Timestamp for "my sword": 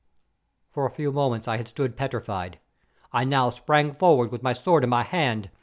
4.41-4.83